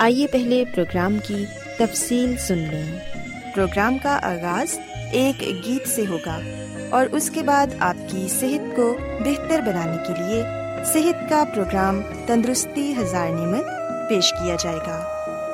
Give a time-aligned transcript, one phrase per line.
[0.00, 1.44] آئیے پہلے پروگرام کی
[1.78, 2.98] تفصیل سن لیں۔
[3.54, 4.78] پروگرام کا آغاز
[5.12, 6.40] ایک گیت سے ہوگا
[6.90, 10.42] اور اس کے بعد آپ کی صحت کو بہتر بنانے کے لیے
[10.92, 13.64] صحت کا پروگرام تندرستی ہزار نعمت
[14.08, 15.04] پیش کیا جائے گا۔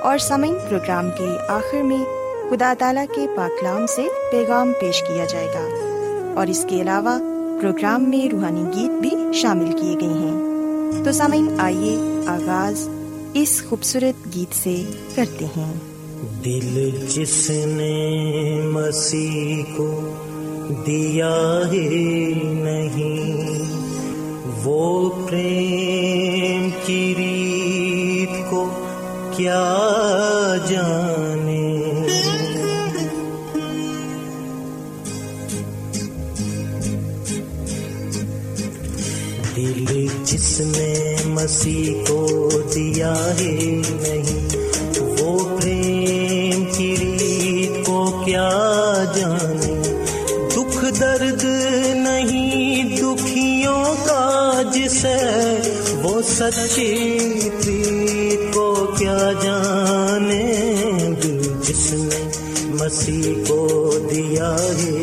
[0.03, 2.05] اور سمعین پروگرام کے آخر میں
[2.51, 5.93] خدا تعالی کے پاکلام سے پیغام پیش کیا جائے گا۔
[6.37, 7.19] اور اس کے علاوہ
[7.62, 10.47] پروگرام میں روحانی گیت بھی شامل کیے گئے ہیں۔
[11.05, 12.89] تو سامعین آئیے آغاز
[13.39, 14.83] اس خوبصورت گیت سے
[15.15, 15.75] کرتے ہیں۔
[16.45, 17.95] دل جس نے
[18.65, 20.15] مسیح کو
[20.87, 21.89] دیا ہے
[22.45, 23.59] نہیں،
[24.65, 28.62] وہ پریم کی ریت کو
[29.37, 29.65] کیا
[30.69, 31.16] جان
[39.67, 44.48] دل جس نے مسیح کو دیا ہے نہیں۔
[45.19, 48.50] وہ پریم کی ریت کو کیا
[49.17, 49.83] جانے؟
[50.56, 51.44] دکھ درد
[51.94, 55.16] نہیں، دکھیوں کا جسے
[56.03, 60.55] وہ سچی پریت کو کیا جانے
[61.22, 62.31] دل جس نے
[62.65, 64.96] مسیح کو دیا ہے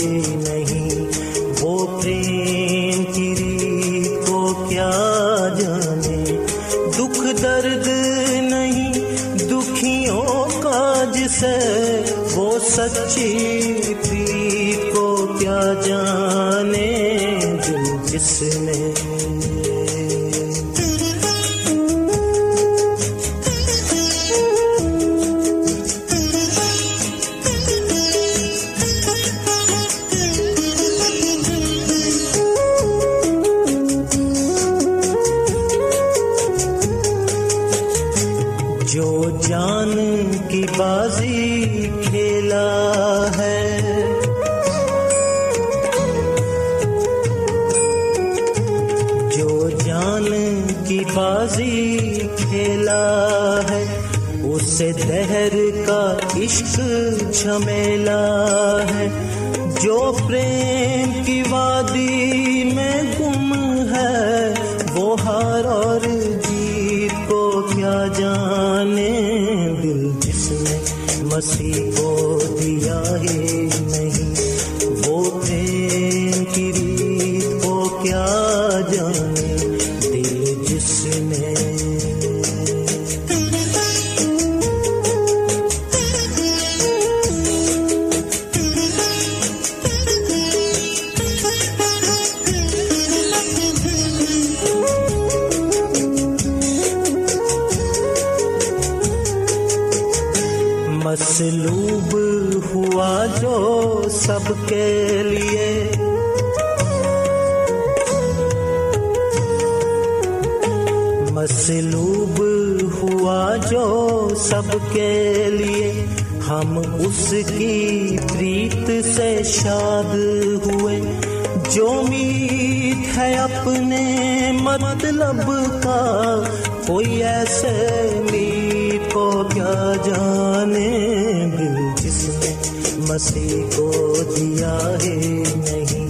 [133.23, 135.15] مسیح کو دیا ہے
[135.55, 136.07] نہیں۔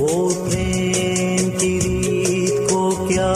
[0.00, 3.34] وہ پریم کی ریت کو کیا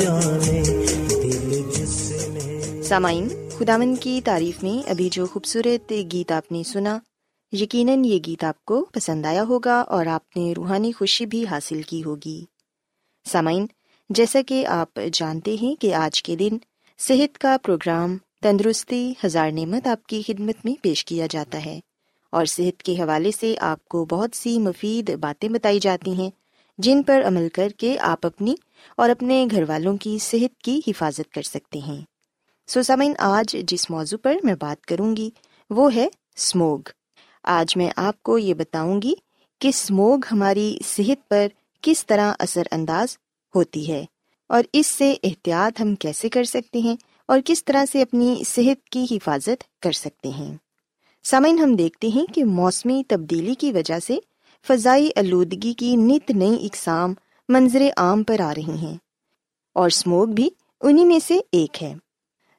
[0.00, 0.62] جانے؟
[1.08, 6.98] دل جس نے سامعین خداون کی تعریف میں ابھی جو خوبصورت گیت آپ نے سنا،
[7.52, 11.82] یقیناً یہ گیت آپ کو پسند آیا ہوگا اور آپ نے روحانی خوشی بھی حاصل
[11.82, 12.44] کی ہوگی۔
[13.32, 13.66] سامعین،
[14.10, 16.58] جیسا کہ آپ جانتے ہیں کہ آج کے دن
[16.98, 21.80] صحت کا پروگرام تندرستی ہزار نعمت آپ کی خدمت میں پیش کیا جاتا ہے۔
[22.36, 26.30] اور صحت کے حوالے سے آپ کو بہت سی مفید باتیں بتائی جاتی ہیں،
[26.78, 28.54] جن پر عمل کر کے آپ اپنی
[28.96, 32.00] اور اپنے گھر والوں کی صحت کی حفاظت کر سکتے ہیں۔
[32.66, 35.30] سو سمن آج جس موضوع پر میں بات کروں گی
[35.70, 36.78] وہ ہے اسموگ
[37.44, 39.14] آج میں آپ کو یہ بتاؤں گی
[39.60, 41.46] کہ اسموگ ہماری صحت پر
[41.80, 43.18] کس طرح اثر انداز
[43.54, 44.04] ہوتی ہے
[44.48, 46.96] اور اس سے احتیاط ہم کیسے کر سکتے ہیں
[47.28, 50.54] اور کس طرح سے اپنی صحت کی حفاظت کر سکتے ہیں۔
[51.26, 54.18] سامعین، ہم دیکھتے ہیں کہ موسمی تبدیلی کی وجہ سے
[54.68, 57.14] فضائی آلودگی کی نت نئی اقسام
[57.48, 58.96] منظر عام پر آ رہی ہیں
[59.72, 60.50] اور اسموگ بھی
[60.80, 61.94] انہیں میں سے ایک ہے۔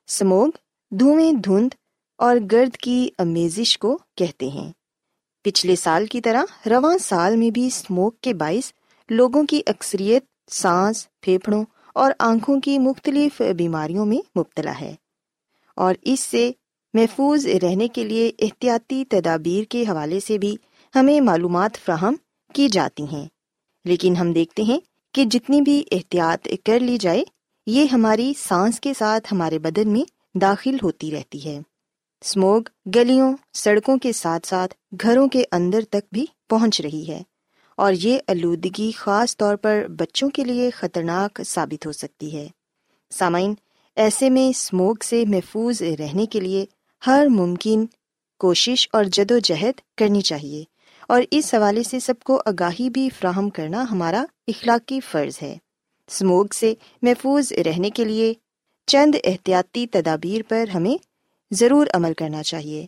[0.08, 0.50] سموگ
[0.92, 1.70] دھوئیں دھند
[2.18, 4.72] اور گرد کی امیزش کو کہتے ہیں۔
[5.44, 8.72] پچھلے سال کی طرح رواں سال میں بھی اسموک کے باعث
[9.10, 14.96] لوگوں کی اکثریت سانس، پھیپھڑوں اور آنکھوں کی مختلف بیماریوں میں مبتلا ہے
[15.76, 16.52] اور اس سے
[16.94, 20.56] محفوظ رہنے کے لیے احتیاطی تدابیر کے حوالے سے بھی
[20.96, 22.16] ہمیں معلومات فراہم
[22.54, 23.26] کی جاتی ہیں۔
[23.86, 24.80] لیکن ہم دیکھتے ہیں
[25.14, 27.24] کہ جتنی بھی احتیاط کر لی جائے،
[27.68, 31.60] یہ ہماری سانس کے ساتھ ہمارے بدن میں داخل ہوتی رہتی ہے۔
[32.22, 32.62] اسموگ
[32.96, 37.24] گلیوں، سڑکوں کے ساتھ ساتھ گھروں کے اندر تک بھی پہنچ رہی ہے
[37.78, 42.48] اور یہ آلودگی خاص طور پر بچوں کے لیے خطرناک ثابت ہو سکتی ہے۔
[43.10, 43.54] سامعین،
[43.96, 46.66] ایسے میں اسموگ سے محفوظ رہنے کے لیے
[47.08, 47.86] ہر ممکن
[48.40, 50.64] کوشش اور جد و جہد کرنی چاہیے
[51.08, 55.58] اور اس حوالے سے سب کو آگاہی بھی فراہم کرنا ہمارا اخلاقی فرض ہے۔
[56.08, 58.34] اسموگ سے محفوظ رہنے کے لیے
[58.88, 61.04] چند احتیاطی تدابیر پر ہمیں
[61.52, 62.86] ضرور عمل کرنا چاہیے۔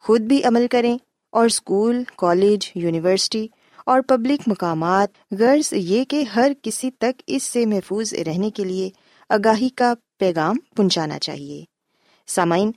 [0.00, 0.98] خود بھی عمل کریں
[1.30, 3.48] اور اسکول، کالج، یونیورسٹی
[3.86, 8.90] اور پبلک مقامات، غرض یہ کہ ہر کسی تک اس سے محفوظ رہنے کے لیے
[9.28, 11.64] آگاہی کا پیغام پہنچانا چاہیے۔
[12.26, 12.72] سامعین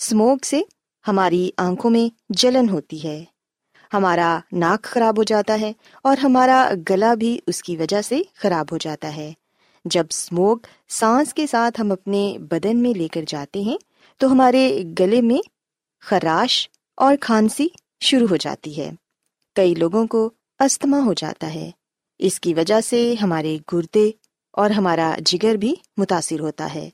[0.00, 0.60] اسموک سے
[1.08, 3.24] ہماری آنکھوں میں جلن ہوتی ہے۔
[3.92, 5.72] ہمارا ناک خراب ہو جاتا ہے
[6.02, 9.32] اور ہمارا گلا بھی اس کی وجہ سے خراب ہو جاتا ہے۔
[9.84, 13.76] جب اسموک سانس کے ساتھ ہم اپنے بدن میں لے کر جاتے ہیں،
[14.16, 15.38] تو ہمارے گلے میں
[16.00, 17.68] خراش اور کھانسی
[18.00, 18.90] شروع ہو جاتی ہے۔
[19.54, 20.30] کئی لوگوں کو
[20.60, 21.70] استھما ہو جاتا ہے۔
[22.18, 24.10] اس کی وجہ سے ہمارے گردے
[24.52, 26.90] اور ہمارا جگر بھی متاثر ہوتا ہے۔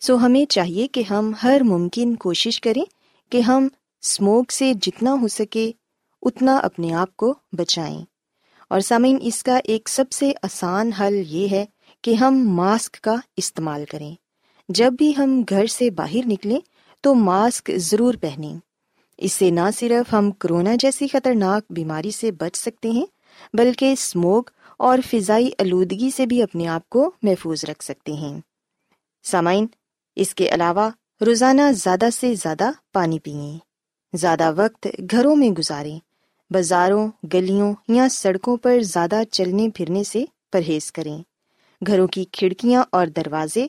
[0.00, 2.84] سو ہمیں چاہیے کہ ہم ہر ممکن کوشش کریں
[3.32, 3.68] کہ ہم
[4.02, 5.72] اسموک سے جتنا ہو سکے
[6.22, 8.04] اتنا اپنے آپ کو بچائیں۔
[8.70, 11.64] اور سامعین، اس کا ایک سب سے آسان حل یہ ہے
[12.02, 14.14] کہ ہم ماسک کا استعمال کریں۔
[14.68, 16.60] جب بھی ہم گھر سے باہر نکلیں
[17.00, 18.56] تو ماسک ضرور پہنیں۔
[19.18, 23.06] اس سے نہ صرف ہم کرونا جیسی خطرناک بیماری سے بچ سکتے ہیں،
[23.52, 28.40] بلکہ اسموک اور فضائی آلودگی سے بھی اپنے آپ کو محفوظ رکھ سکتے ہیں۔
[29.24, 29.66] سامعین
[30.16, 30.90] اس کے علاوہ
[31.26, 33.58] روزانہ زیادہ سے زیادہ پانی پئیں۔
[34.16, 35.98] زیادہ وقت گھروں میں گزاریں۔
[36.50, 41.22] بازاروں، گلیوں یا سڑکوں پر زیادہ چلنے پھرنے سے پرہیز کریں۔
[41.86, 43.66] گھروں کی کھڑکیاں اور دروازے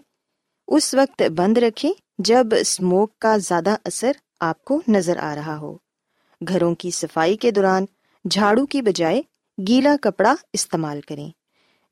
[0.67, 5.77] اس وقت بند رکھیں جب اسموک کا زیادہ اثر آپ کو نظر آ رہا ہو۔
[6.47, 7.85] گھروں کی صفائی کے دوران
[8.29, 9.21] جھاڑو کی بجائے
[9.67, 11.29] گیلا کپڑا استعمال کریں۔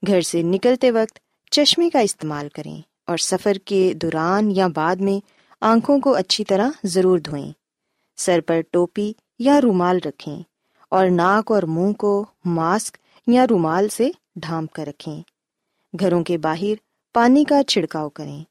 [0.07, 1.19] گھر سے نکلتے وقت
[1.51, 5.25] چشمے کا استعمال کریں۔ اور سفر کے دوران یا بعد میں
[5.61, 7.51] آنکھوں کو اچھی طرح ضرور دھوئیں،
[8.17, 10.41] سر پر ٹوپی یا رومال رکھیں
[10.89, 15.21] اور ناک اور منہ کو ماسک یا رومال سے ڈھانپ کر رکھیں۔
[15.99, 16.73] گھروں کے باہر
[17.13, 18.43] پانی کا چھڑکاؤ کریں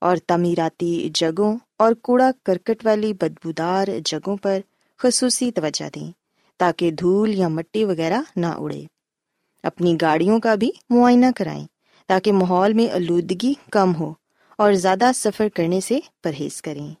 [0.00, 4.60] اور تعمیراتی جگہوں اور کوڑا کرکٹ والی بدبودار جگہوں پر
[4.98, 6.12] خصوصی توجہ دیں
[6.56, 8.82] تاکہ دھول یا مٹی وغیرہ نہ اڑے۔
[9.62, 11.66] اپنی گاڑیوں کا بھی معائنہ کرائیں۔
[12.10, 14.14] تاکہ ماحول میں آلودگی کم ہو
[14.58, 16.94] اور زیادہ سفر کرنے سے پرہیز کریں۔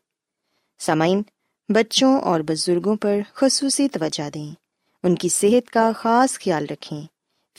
[0.78, 1.22] سامعین،
[1.68, 4.54] بچوں اور بزرگوں پر خصوصی توجہ دیں۔
[5.02, 7.00] ان کی صحت کا خاص خیال رکھیں۔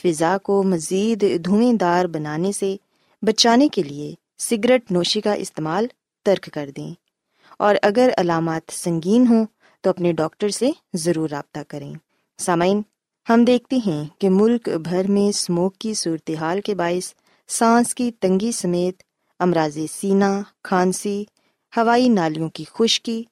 [0.02, 2.76] فضا کو مزید دھوئیں دار بنانے سے
[3.22, 5.86] بچانے کے لیے سگریٹ نوشی کا استعمال
[6.24, 6.94] ترک کر دیں۔
[7.58, 9.46] اور اگر علامات سنگین ہوں
[9.80, 11.94] تو اپنے ڈاکٹر سے ضرور رابطہ کریں۔
[12.38, 12.82] سامعین،
[13.28, 17.14] ہم دیکھتے ہیں کہ ملک بھر میں اسموک کی صورتحال کے باعث
[17.48, 19.02] سانس کی تنگی سمیت
[19.38, 21.24] امراض سینہ کھانسی،
[21.76, 23.22] ہوائی نالیوں کی خشکی،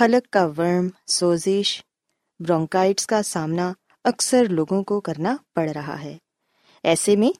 [0.00, 1.82] حلق کا ورم، سوزش،
[2.40, 3.72] برونکائٹس کا سامنا
[4.04, 6.18] اکثر لوگوں کو کرنا پڑ رہا ہے۔
[6.82, 7.30] ایسے میں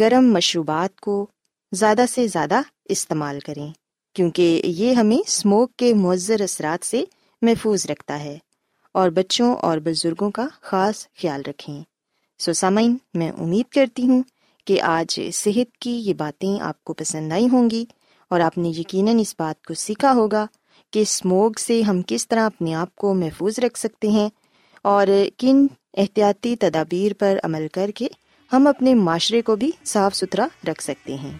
[0.00, 1.26] گرم مشروبات کو
[1.72, 3.72] زیادہ سے زیادہ استعمال کریں،
[4.12, 7.04] کیونکہ یہ ہمیں اسموک کے مؤثر اثرات سے
[7.42, 8.38] محفوظ رکھتا ہے
[8.92, 11.82] اور بچوں اور بزرگوں کا خاص خیال رکھیں۔
[12.38, 14.22] سو سامعین، میں امید کرتی ہوں
[14.66, 17.84] کہ آج صحت کی یہ باتیں آپ کو پسند آئی ہوں گی
[18.30, 20.46] اور آپ نے یقیناً اس بات کو سیکھا ہوگا
[20.90, 24.28] کہ اسموگ سے ہم کس طرح اپنے آپ کو محفوظ رکھ سکتے ہیں
[24.82, 25.06] اور
[25.38, 25.66] کن
[25.96, 28.08] احتیاطی تدابیر پر عمل کر کے
[28.52, 31.38] ہم اپنے معاشرے کو بھی صاف ستھرا رکھ سکتے ہیں۔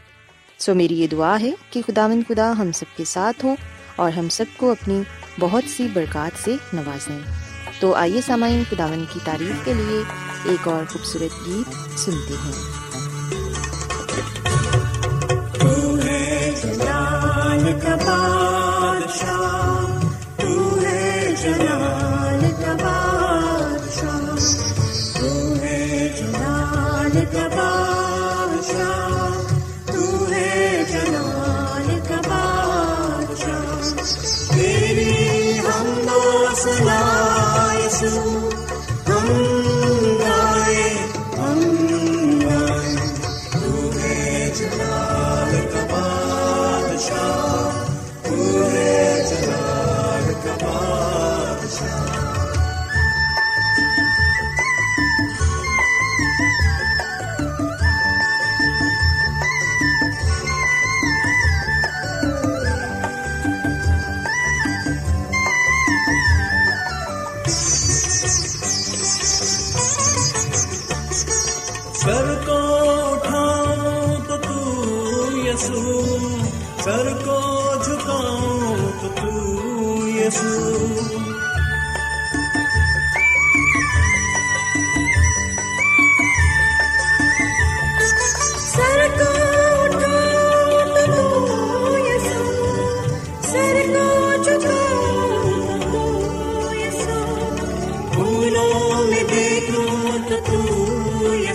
[0.58, 3.56] سو میری یہ دعا ہے کہ خدا مند خدا ہم سب کے ساتھ ہوں
[3.96, 5.02] اور ہم سب کو اپنی
[5.40, 7.18] بہت سی برکات سے نوازیں
[7.80, 10.02] تو آئیے سامعین خداون کی تعریف کے لیے
[10.44, 12.81] ایک اور خوبصورت گیت سنتے ہیں۔
[17.62, 20.00] کا بادشاہ
[20.36, 22.11] تو ہے جناب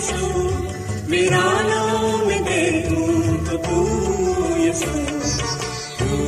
[0.07, 0.49] یسو
[1.07, 4.99] ویرانوں میں دیکھوں تو تو یسو
[5.99, 6.27] تو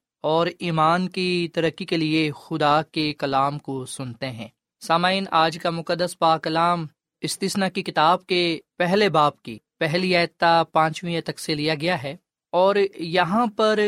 [0.21, 4.47] اور ایمان کی ترقی کے لیے خدا کے کلام کو سنتے ہیں۔
[4.81, 6.85] سامعین، آج کا مقدس پا کلام
[7.21, 12.15] استثنا کی کتاب کے پہلے باپ کی، پہلی اعتا پانچویں تک سے لیا گیا ہے۔
[12.51, 13.79] اور یہاں پر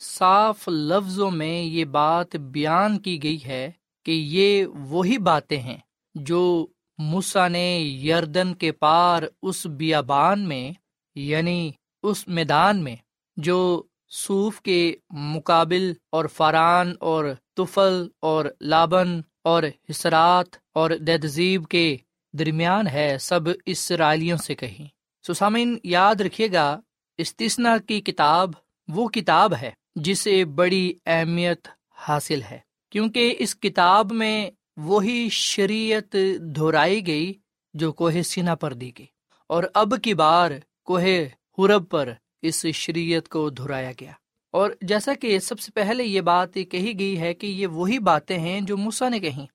[0.00, 3.70] صاف لفظوں میں یہ بات بیان کی گئی ہے
[4.04, 5.76] کہ یہ وہی باتیں ہیں
[6.14, 6.66] جو
[6.98, 10.72] موسا نے یردن کے پار اس بیابان میں
[11.14, 11.72] یعنی
[12.02, 12.96] اس میدان میں،
[13.36, 17.24] جو صوف کے مقابل اور فاران اور
[17.56, 21.96] تفل اور لابن اور حسرات اور دہذیب کے
[22.32, 24.86] درمیان ہے سب اسرائیلیوں سے کہیں۔
[25.26, 26.80] سسامین یاد رکھیے گا
[27.18, 28.50] استثنا کی کتاب
[28.88, 32.58] وہ کتاب ہے جسے بڑی اہمیت حاصل ہے،
[32.90, 37.32] کیونکہ اس کتاب میں وہی شریعت دہرائی گئی
[37.74, 39.06] جو کوہ سینا پر دی گئی۔
[39.46, 40.50] اور اب کی بار
[40.84, 41.02] کوہ
[41.58, 44.12] حرب پر اس شریعت کو دہرایا گیا۔
[44.52, 48.38] اور جیسا کہ سب سے پہلے یہ بات کہی گئی ہے کہ یہ وہی باتیں
[48.38, 49.46] ہیں جو موسا نے کہیں۔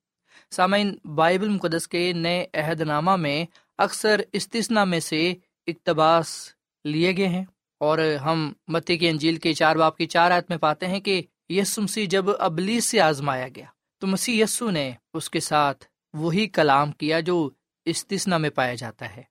[0.51, 3.45] سامعین، بائبل مقدس کے نئے عہد نامہ میں
[3.77, 5.33] اکثر استثنا میں سے
[5.67, 6.49] اقتباس
[6.83, 7.45] لیے گئے ہیں۔
[7.79, 11.21] اور ہم متی کی انجیل کے چار باپ کی چار آیت میں پاتے ہیں کہ
[11.49, 13.65] یسو مسیح جب ابلی سے آزمایا گیا،
[13.99, 17.49] تو مسیح یسو نے اس کے ساتھ وہی کلام کیا جو
[17.85, 19.23] استثنا میں پایا جاتا ہے۔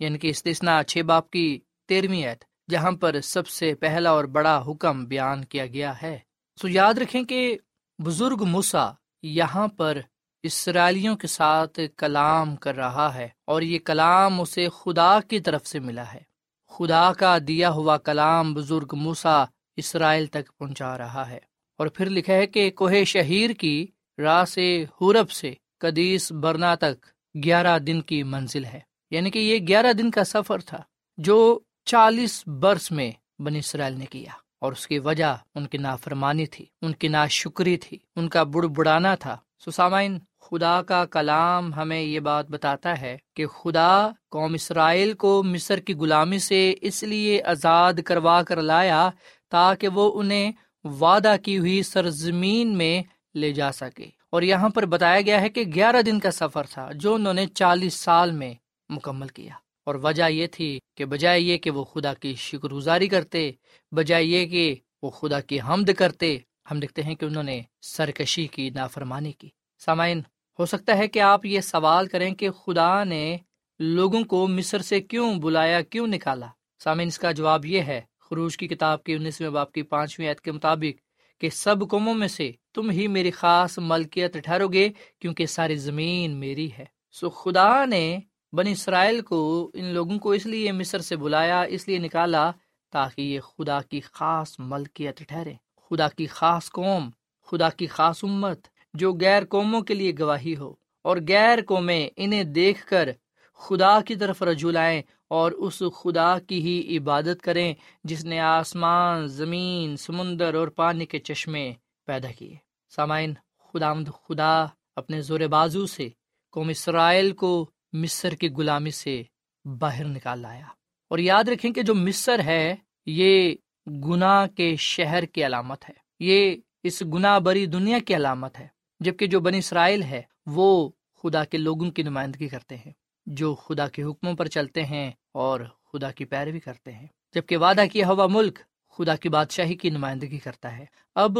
[0.00, 4.64] یعنی کہ استثنا چھ باپ کی تیرہویں ایت جہاں پر سب سے پہلا اور بڑا
[4.66, 6.18] حکم بیان کیا گیا ہے۔
[6.60, 7.58] سو یاد رکھیں کہ
[7.98, 8.90] بزرگ مسا
[9.22, 9.98] یہاں پر
[10.42, 15.78] اسرائیلیوں کے ساتھ کلام کر رہا ہے اور یہ کلام اسے خدا کی طرف سے
[15.78, 16.20] ملا ہے۔
[16.68, 19.44] خدا کا دیا ہوا کلام بزرگ موسا
[19.76, 21.38] اسرائیل تک پہنچا رہا ہے۔
[21.78, 23.86] اور پھر لکھا ہے کہ کوہ شہیر کی
[24.18, 27.06] راہ سے حورب سے قدیس برنا تک
[27.44, 30.82] گیارہ دن کی منزل ہے۔ یعنی کہ یہ گیارہ دن کا سفر تھا
[31.16, 36.46] جو چالیس برس میں بنی اسرائیل نے کیا اور اس کی وجہ ان کی نافرمانی
[36.46, 41.74] تھی، ان کی نا شکری تھی، ان کا بڑ بڑانا تھا۔ سسامین، خدا کا کلام
[41.74, 47.02] ہمیں یہ بات بتاتا ہے کہ خدا قوم اسرائیل کو مصر کی غلامی سے اس
[47.02, 49.10] لیے آزاد کروا کر لایا
[49.50, 50.52] تاکہ وہ انہیں
[50.84, 53.02] وعدہ کی ہوئی سرزمین میں
[53.34, 56.92] لے جا سکے۔ اور یہاں پر بتایا گیا ہے کہ گیارہ دن کا سفر تھا
[56.92, 58.54] جو انہوں نے چالیس سال میں
[58.88, 63.06] مکمل کیا۔ اور وجہ یہ تھی کہ بجائے یہ کہ وہ خدا کی شکر گزاری
[63.06, 63.52] کرتے،
[63.92, 66.38] بجائے یہ کہ وہ خدا کی حمد کرتے،
[66.70, 69.48] ہم دیکھتے ہیں کہ انہوں نے سرکشی کی، نافرمانی کی۔
[69.78, 70.20] سامعین،
[70.58, 73.36] ہو سکتا ہے کہ آپ یہ سوال کریں کہ خدا نے
[73.80, 76.46] لوگوں کو مصر سے کیوں بلایا، کیوں نکالا؟
[76.84, 80.40] سامعین، اس کا جواب یہ ہے، خروج کی کتاب کی انیسویں باپ کی پانچویں عید
[80.40, 80.94] کے مطابق
[81.40, 84.88] کہ سب قوموں میں سے تم ہی میری خاص ملکیت ٹھہرو گے
[85.20, 88.18] کیونکہ ساری زمین میری ہے۔ سو خدا نے
[88.52, 92.50] بن اسرائیل کو ان لوگوں کو اس لیے مصر سے بلایا، اس لیے نکالا
[92.92, 95.54] تاکہ یہ خدا کی خاص ملکیت ٹھہرے۔
[95.90, 97.10] خدا کی خاص قوم،
[97.46, 98.60] خدا کی خاص امت
[98.94, 103.08] جو غیر قوموں کے لیے گواہی ہو۔ اور غیر قومیں انہیں دیکھ کر
[103.54, 109.26] خدا کی طرف رجوع لائیں اور اس خدا کی ہی عبادت کریں جس نے آسمان،
[109.26, 111.72] زمین، سمندر اور پانی کے چشمے
[112.06, 112.56] پیدا کیے۔
[112.90, 113.34] سامعین
[113.72, 116.08] خدا مد خدا اپنے زور بازو سے
[116.52, 119.22] قوم اسرائیل کو مصر کی غلامی سے
[119.64, 120.66] باہر نکال لایا
[121.10, 123.54] اور یاد رکھیں کہ جو مصر ہے، یہ
[123.86, 128.68] گناہ کے شہر کی علامت ہے۔ یہ اس گناہ بری دنیا کی علامت ہے۔
[129.00, 130.88] جبکہ جو بنی اسرائیل ہے، وہ
[131.22, 132.92] خدا کے لوگوں کی نمائندگی کرتے ہیں۔
[133.26, 135.60] جو خدا کے حکموں پر چلتے ہیں اور
[135.92, 138.58] خدا کی پیروی کرتے ہیں۔ جبکہ وعدہ کیا ہوا ملک،
[138.90, 141.38] خدا کی بادشاہی کی نمائندگی کرتا ہے۔ اب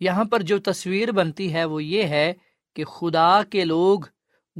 [0.00, 2.32] یہاں پر جو تصویر بنتی ہے، وہ یہ ہے
[2.76, 4.00] کہ خدا کے لوگ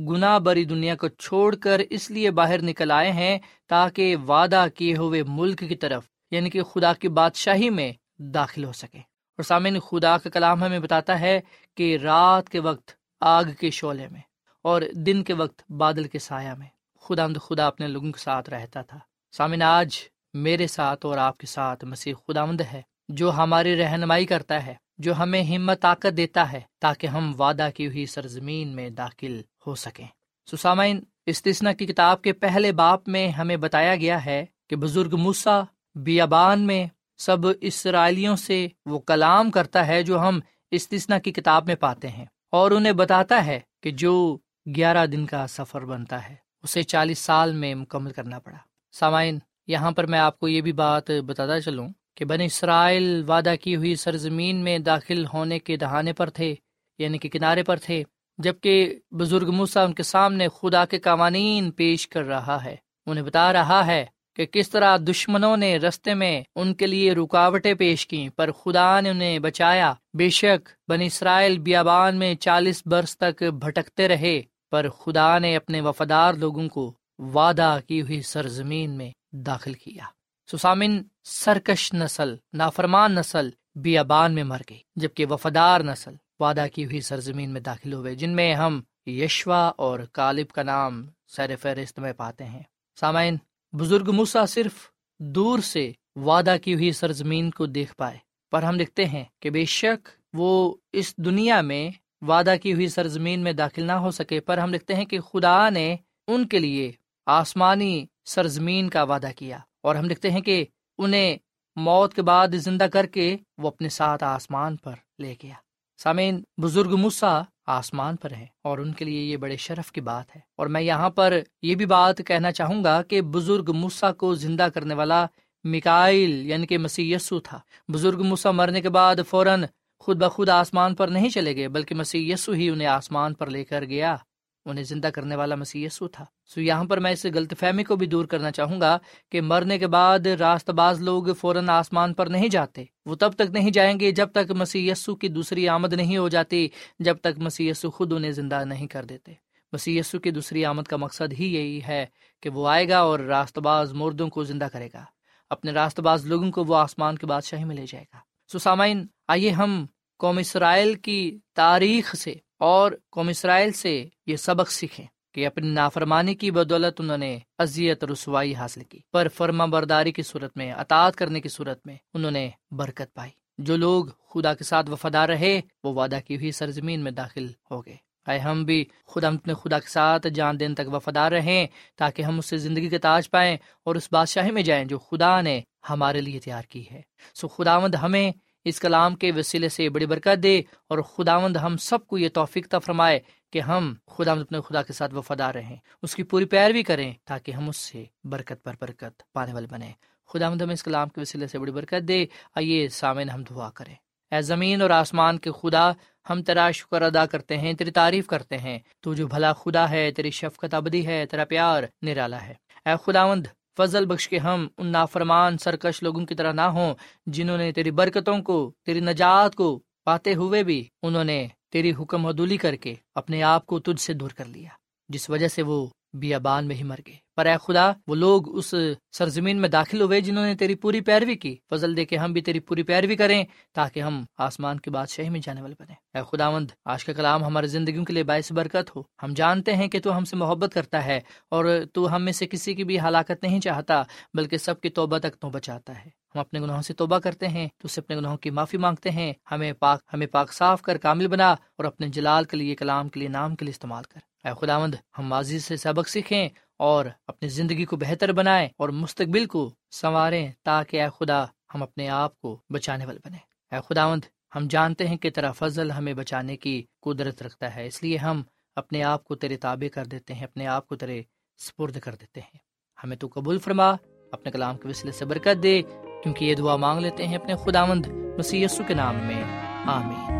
[0.09, 4.97] گنا بری دنیا کو چھوڑ کر اس لیے باہر نکل آئے ہیں تاکہ وعدہ کیے
[4.97, 9.81] ہوئے ملک کی طرف یعنی کہ خدا کی بادشاہی میں داخل ہو سکے۔ اور سامعین،
[9.81, 11.41] خدا کا کلام ہمیں بتاتا ہے
[11.77, 14.21] کہ رات کے وقت آگ کے شعلے میں
[14.63, 16.67] اور دن کے وقت بادل کے سایہ میں۔
[17.01, 18.99] خدا خدا اپنے لوگوں کے ساتھ رہتا تھا۔
[19.33, 19.99] سامن آج
[20.35, 25.19] میرے ساتھ اور آپ کے ساتھ مسیح خدا ہے، جو ہماری رہنمائی کرتا ہے، جو
[25.19, 30.07] ہمیں ہمت، طاقت دیتا ہے تاکہ ہم وعدہ کی ہوئی سرزمین میں داخل ہو سکیں۔
[30.51, 35.61] سسامین استثنا کی کتاب کے پہلے باپ میں ہمیں بتایا گیا ہے کہ بزرگ موسا
[35.94, 36.87] بیابان میں
[37.18, 42.25] سب اسرائیلیوں سے وہ کلام کرتا ہے جو ہم استثنا کی کتاب میں پاتے ہیں
[42.51, 44.38] اور انہیں بتاتا ہے کہ جو
[44.77, 48.57] گیارہ دن کا سفر بنتا ہے، اسے چالیس سال میں مکمل کرنا پڑا۔
[48.92, 53.55] سامعین، یہاں پر میں آپ کو یہ بھی بات بتاتا چلوں کہ بن اسرائیل وعدہ
[53.61, 56.55] کی ہوئی سرزمین میں داخل ہونے کے دہانے پر تھے
[56.99, 58.03] یعنی کہ کنارے پر تھے
[58.38, 63.53] جبکہ بزرگ موسا ان کے سامنے خدا کے قوانین پیش کر رہا ہے۔ انہیں بتا
[63.53, 68.29] رہا ہے کہ کس طرح دشمنوں نے رستے میں ان کے لیے رکاوٹیں پیش کی
[68.29, 74.09] پر خدا نے انہیں بچایا۔ بے شک بن اسرائیل بیابان میں چالیس برس تک بھٹکتے
[74.09, 80.05] رہے، پر خدا نے اپنے وفادار لوگوں کو وعدہ کی ہوئی سرزمین میں داخل کیا۔
[80.53, 87.00] سسامن سرکش نسل، نافرمان نسل بیابان میں مر گئی، جبکہ وفادار نسل وعدہ کی ہوئی
[87.00, 92.12] سرزمین میں داخل ہوئے، جن میں ہم یشوا اور کالب کا نام سیر فہرست میں
[92.12, 92.62] پاتے ہیں۔
[93.00, 93.37] سامعین،
[93.72, 94.72] بزرگ موسا صرف
[95.18, 98.18] دور سے وعدہ کی ہوئی سرزمین کو دیکھ پائے،
[98.50, 103.40] پر ہم لکھتے ہیں کہ بے شک وہ اس دنیا میں وعدہ کی ہوئی سرزمین
[103.40, 106.92] میں داخل نہ ہو سکے، پر ہم لکھتے ہیں کہ خدا نے ان کے لیے
[107.26, 110.64] آسمانی سرزمین کا وعدہ کیا۔ اور ہم لکھتے ہیں کہ
[110.98, 111.37] انہیں
[111.76, 115.55] موت کے بعد زندہ کر کے وہ اپنے ساتھ آسمان پر لے گیا۔
[116.03, 120.37] سامعین، بزرگ مسا آسمان پر ہیں اور ان کے لیے یہ بڑے شرف کی بات
[120.37, 124.35] ہے۔ اور میں یہاں پر یہ بھی بات کہنا چاہوں گا کہ بزرگ مسا کو
[124.35, 125.27] زندہ کرنے والا
[125.65, 129.65] مکائل یعنی کہ مسی یسو تھا۔ بزرگ مسا مرنے کے بعد فوراً
[129.99, 133.65] خود بخود آسمان پر نہیں چلے گئے، بلکہ مسیح یسو ہی انہیں آسمان پر لے
[133.65, 134.17] کر گیا۔
[134.64, 137.96] انہیں زندہ کرنے والا مسیح یسو تھا۔ سو یہاں پر میں اس غلط فہمی کو
[137.96, 138.99] بھی دور کرنا چاہوں گا
[139.31, 143.51] کہ مرنے کے بعد راست باز لوگ فوراً آسمان پر نہیں جاتے۔ وہ تب تک
[143.51, 146.68] نہیں جائیں گے جب تک مسیح یسو کی دوسری آمد نہیں ہو جاتی،
[146.99, 149.33] جب تک مسیح یسو خود انہیں زندہ نہیں کر دیتے۔
[149.73, 152.07] مسیح یسو کی دوسری آمد کا مقصد ہی یہی ہے
[152.40, 155.05] کہ وہ آئے گا اور راست باز مردوں کو زندہ کرے گا۔
[155.51, 158.18] اپنے راست باز لوگوں کو وہ آسمان کے بادشاہی میں لے جائے گا۔
[158.53, 159.87] سو سامعین، آئیے ہم
[160.18, 166.35] قوم اسرائیل کی تاریخ سے اور قوم اسرائیل سے یہ سبق سیکھیں کہ اپنی نافرمانی
[166.35, 171.16] کی بدولت انہوں نے اذیت رسوائی حاصل کی۔ پر فرما برداری کی صورت میں، اطاعت
[171.16, 175.61] کرنے کی صورت میں انہوں نے برکت پائی۔ جو لوگ خدا کے ساتھ وفادار رہے،
[175.85, 177.96] وہ وعدہ کی ہوئی سرزمین میں داخل ہو گئے۔
[178.27, 182.38] آئے ہم بھی خدا اپنے خدا کے ساتھ جان دن تک وفادار رہیں، تاکہ ہم
[182.38, 186.20] اس سے زندگی کے تاج پائیں اور اس بادشاہی میں جائیں جو خدا نے ہمارے
[186.20, 187.03] لیے تیار کی ہے۔
[187.35, 188.33] سو خداوند ہمیں
[188.64, 192.75] اس کلام کے وسیلے سے بڑی برکت دے اور خداوند ہم سب کو یہ توفیق
[192.85, 193.20] فرمائے
[193.53, 197.53] کہ ہم خدا اپنے خدا کے ساتھ وفادار رہیں، اس کی پوری پیروی کریں تاکہ
[197.53, 199.92] ہم اس سے برکت پر برکت پانے والے بنے
[200.27, 203.70] خدا مد ہم اس کلام کے وسیلے سے بڑی برکت دے۔ آئیے سامن ہم دعا
[203.70, 203.94] کریں۔
[204.31, 205.90] اے زمین اور آسمان کے خدا،
[206.31, 210.11] ہم تیرا شکر ادا کرتے ہیں، تیری تعریف کرتے ہیں۔ تو جو بھلا خدا ہے،
[210.11, 213.46] تیری شفقت ابدی ہے، تیرا پیار نرالا ہے۔ اے خداوند
[213.77, 216.95] فضل بخش کے ہم ان نافرمان سرکش لوگوں کی طرح نہ ہوں،
[217.27, 222.27] جنہوں نے تیری برکتوں کو، تیری نجات کو پاتے ہوئے بھی انہوں نے تیری حکم
[222.27, 224.71] عدولی کر کے اپنے آپ کو تجھ سے دور کر لیا،
[225.09, 228.75] جس وجہ سے وہ بیابان میں ہی مر گئے۔ پر اے خدا، وہ لوگ اس
[229.12, 232.40] سرزمین میں داخل ہوئے جنہوں نے تیری پوری پیروی کی۔ فضل دے کے ہم بھی
[232.40, 233.44] تیری پوری پیروی کریں
[233.75, 237.44] تاکہ ہم آسمان کے بادشاہی میں جانے والے بنے اے خدا مند آج کا کلام
[237.44, 240.75] ہمارے زندگیوں کے لیے باعث برکت ہو۔ ہم جانتے ہیں کہ تو ہم سے محبت
[240.75, 241.20] کرتا ہے
[241.51, 244.03] اور تو ہم میں سے کسی کی بھی ہلاکت نہیں چاہتا،
[244.35, 247.68] بلکہ سب کی توبہ تک تو بچاتا ہے۔ ہم اپنے گناہوں سے توبہ کرتے ہیں،
[247.79, 251.29] تو اسے اپنے گناہوں کی معافی مانگتے ہیں۔ ہمیں پاک ہمیں پاک، صاف کر کامل
[251.29, 254.50] بنا اور اپنے جلال کے لیے، کلام کے لیے، نام کے لیے استعمال کر۔ اے
[254.61, 259.74] خداوند، ہم ماضی سے سبق سیکھیں اور اپنی زندگی کو بہتر بنائیں اور مستقبل کو
[259.90, 263.37] سنواریں تاکہ اے خدا ہم اپنے آپ کو بچانے والے بنے
[263.76, 264.24] اے خداوند،
[264.57, 268.42] ہم جانتے ہیں کہ تیرا فضل ہمیں بچانے کی قدرت رکھتا ہے، اس لیے ہم
[268.76, 271.22] اپنے آپ کو تیرے تابع کر دیتے ہیں، اپنے آپ کو تیرے
[271.59, 272.59] سپرد کر دیتے ہیں۔
[273.05, 273.90] ہمیں تو قبول فرما،
[274.33, 275.83] اپنے کلام کے وسیلے سے برکت دے،
[276.22, 278.07] کیونکہ یہ دعا مانگ لیتے ہیں اپنے خداوند
[278.38, 279.44] مسی کے نام میں۔
[279.87, 280.39] آمین۔